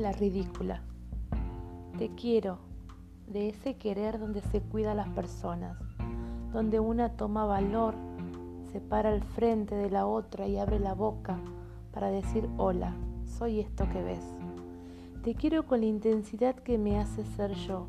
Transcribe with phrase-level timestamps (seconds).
[0.00, 0.80] La ridícula.
[1.98, 2.56] Te quiero,
[3.26, 5.76] de ese querer donde se cuida a las personas,
[6.54, 7.96] donde una toma valor,
[8.72, 11.38] se para al frente de la otra y abre la boca
[11.92, 12.94] para decir hola,
[13.26, 14.24] soy esto que ves.
[15.22, 17.86] Te quiero con la intensidad que me hace ser yo,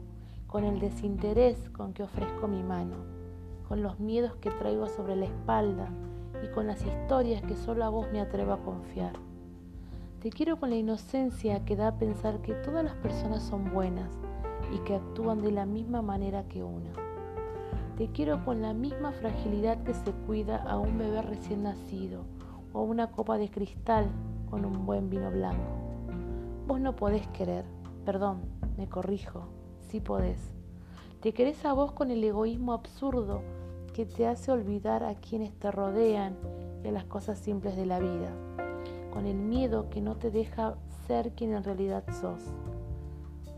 [0.47, 2.97] con el desinterés con que ofrezco mi mano,
[3.69, 5.87] con los miedos que traigo sobre la espalda
[6.43, 9.30] y con las historias que solo a vos me atrevo a confiar.
[10.21, 14.11] Te quiero con la inocencia que da a pensar que todas las personas son buenas
[14.71, 16.93] y que actúan de la misma manera que una.
[17.97, 22.25] Te quiero con la misma fragilidad que se cuida a un bebé recién nacido
[22.71, 24.11] o a una copa de cristal
[24.47, 25.71] con un buen vino blanco.
[26.67, 27.65] Vos no podés querer,
[28.05, 28.41] perdón,
[28.77, 29.47] me corrijo,
[29.79, 30.53] sí podés.
[31.19, 33.41] Te querés a vos con el egoísmo absurdo
[33.91, 36.37] que te hace olvidar a quienes te rodean
[36.83, 38.31] y a las cosas simples de la vida
[39.11, 42.41] con el miedo que no te deja ser quien en realidad sos.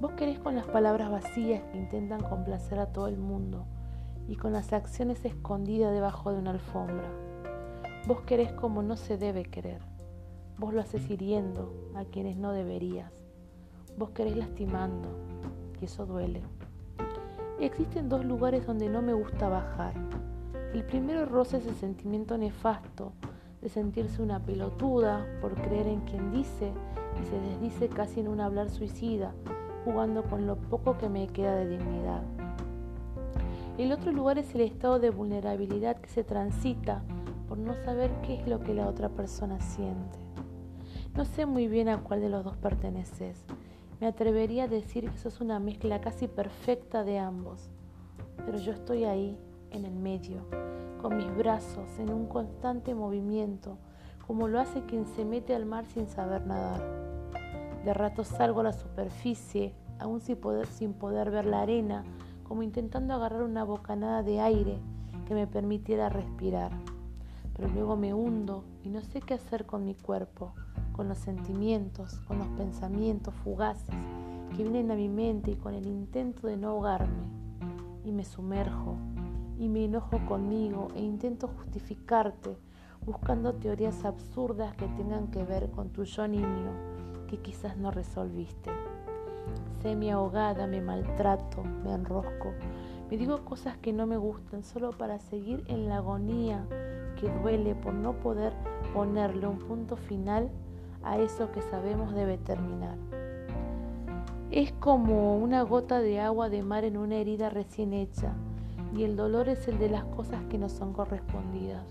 [0.01, 3.65] Vos querés con las palabras vacías que intentan complacer a todo el mundo
[4.27, 7.09] y con las acciones escondidas debajo de una alfombra.
[8.07, 9.81] Vos querés como no se debe querer.
[10.57, 13.13] Vos lo haces hiriendo a quienes no deberías.
[13.97, 15.07] Vos querés lastimando
[15.79, 16.41] y eso duele.
[17.59, 19.93] Existen dos lugares donde no me gusta bajar.
[20.73, 23.13] El primero roza ese sentimiento nefasto
[23.63, 26.73] de sentirse una pelotuda por creer en quien dice
[27.21, 29.33] y se desdice casi en un hablar suicida,
[29.85, 32.21] jugando con lo poco que me queda de dignidad.
[33.77, 37.03] El otro lugar es el estado de vulnerabilidad que se transita
[37.47, 40.19] por no saber qué es lo que la otra persona siente.
[41.15, 43.45] No sé muy bien a cuál de los dos perteneces.
[44.01, 47.69] Me atrevería a decir que sos una mezcla casi perfecta de ambos,
[48.45, 49.37] pero yo estoy ahí,
[49.73, 50.45] en el medio,
[51.01, 53.77] con mis brazos en un constante movimiento,
[54.25, 56.81] como lo hace quien se mete al mar sin saber nadar.
[57.83, 62.05] De rato salgo a la superficie, aún sin poder, sin poder ver la arena,
[62.43, 64.79] como intentando agarrar una bocanada de aire
[65.27, 66.71] que me permitiera respirar.
[67.55, 70.53] Pero luego me hundo y no sé qué hacer con mi cuerpo,
[70.93, 73.95] con los sentimientos, con los pensamientos fugaces
[74.55, 77.23] que vienen a mi mente y con el intento de no ahogarme.
[78.05, 78.97] Y me sumerjo
[79.73, 82.55] me enojo conmigo e intento justificarte
[83.07, 86.71] buscando teorías absurdas que tengan que ver con tu yo niño
[87.27, 88.69] que quizás no resolviste.
[89.81, 92.53] Semi ahogada, me maltrato, me enrosco,
[93.09, 96.67] me digo cosas que no me gustan solo para seguir en la agonía
[97.19, 98.53] que duele por no poder
[98.93, 100.51] ponerle un punto final
[101.03, 102.99] a eso que sabemos debe terminar.
[104.51, 108.35] Es como una gota de agua de mar en una herida recién hecha
[108.95, 111.83] y el dolor es el de las cosas que no son correspondidas.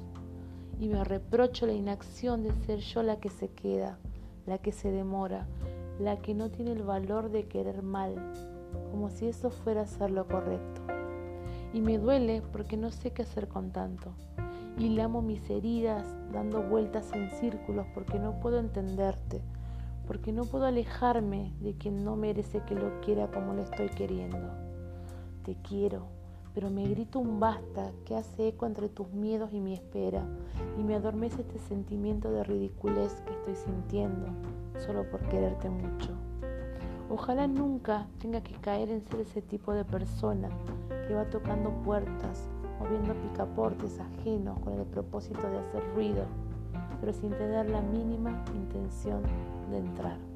[0.79, 3.99] Y me reprocho la inacción de ser yo la que se queda,
[4.47, 5.47] la que se demora,
[5.99, 8.15] la que no tiene el valor de querer mal,
[8.91, 10.83] como si eso fuera ser lo correcto.
[11.73, 14.13] Y me duele porque no sé qué hacer con tanto.
[14.79, 19.43] Y lamo mis heridas dando vueltas en círculos porque no puedo entenderte,
[20.07, 24.51] porque no puedo alejarme de quien no merece que lo quiera como lo estoy queriendo.
[25.45, 26.07] Te quiero,
[26.55, 30.23] pero me grito un basta que hace eco entre tus miedos y mi espera,
[30.79, 34.27] y me adormece este sentimiento de ridiculez que estoy sintiendo
[34.79, 36.11] solo por quererte mucho.
[37.11, 40.49] Ojalá nunca tenga que caer en ser ese tipo de persona
[41.07, 42.49] que va tocando puertas,
[42.79, 46.25] moviendo picaportes ajenos con el propósito de hacer ruido,
[47.01, 49.23] pero sin tener la mínima intención
[49.71, 50.32] de entrar.